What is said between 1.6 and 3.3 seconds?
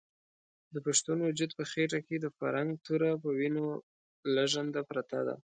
خېټه کې د فرنګ توره په